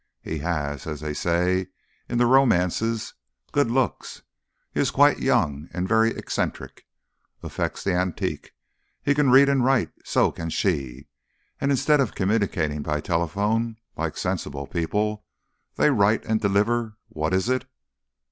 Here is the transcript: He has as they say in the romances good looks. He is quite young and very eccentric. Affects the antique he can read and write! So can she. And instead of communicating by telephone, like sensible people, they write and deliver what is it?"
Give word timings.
He 0.23 0.39
has 0.39 0.87
as 0.87 1.01
they 1.01 1.13
say 1.13 1.67
in 2.09 2.17
the 2.17 2.25
romances 2.25 3.13
good 3.51 3.69
looks. 3.69 4.23
He 4.73 4.79
is 4.79 4.89
quite 4.89 5.19
young 5.19 5.69
and 5.73 5.87
very 5.87 6.09
eccentric. 6.17 6.87
Affects 7.43 7.83
the 7.83 7.93
antique 7.93 8.55
he 9.03 9.13
can 9.13 9.29
read 9.29 9.47
and 9.47 9.63
write! 9.63 9.91
So 10.03 10.31
can 10.31 10.49
she. 10.49 11.05
And 11.59 11.69
instead 11.69 11.99
of 11.99 12.15
communicating 12.15 12.81
by 12.81 12.99
telephone, 12.99 13.75
like 13.95 14.17
sensible 14.17 14.65
people, 14.65 15.23
they 15.75 15.91
write 15.91 16.25
and 16.25 16.41
deliver 16.41 16.97
what 17.09 17.31
is 17.31 17.47
it?" 17.47 17.65